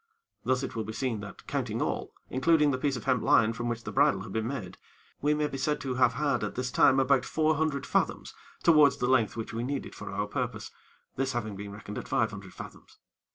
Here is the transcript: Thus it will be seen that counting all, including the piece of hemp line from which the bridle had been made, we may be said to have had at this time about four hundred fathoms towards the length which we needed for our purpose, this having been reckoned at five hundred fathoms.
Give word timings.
Thus 0.43 0.63
it 0.63 0.75
will 0.75 0.83
be 0.83 0.93
seen 0.93 1.19
that 1.19 1.45
counting 1.45 1.79
all, 1.79 2.11
including 2.31 2.71
the 2.71 2.79
piece 2.79 2.95
of 2.95 3.03
hemp 3.03 3.21
line 3.21 3.53
from 3.53 3.69
which 3.69 3.83
the 3.83 3.91
bridle 3.91 4.21
had 4.23 4.33
been 4.33 4.47
made, 4.47 4.79
we 5.21 5.35
may 5.35 5.45
be 5.47 5.59
said 5.59 5.79
to 5.81 5.93
have 5.93 6.13
had 6.13 6.43
at 6.43 6.55
this 6.55 6.71
time 6.71 6.99
about 6.99 7.23
four 7.23 7.53
hundred 7.53 7.85
fathoms 7.85 8.33
towards 8.63 8.97
the 8.97 9.05
length 9.05 9.37
which 9.37 9.53
we 9.53 9.63
needed 9.63 9.93
for 9.93 10.09
our 10.11 10.25
purpose, 10.25 10.71
this 11.17 11.33
having 11.33 11.55
been 11.55 11.71
reckoned 11.71 11.99
at 11.99 12.07
five 12.07 12.31
hundred 12.31 12.51
fathoms. 12.55 12.97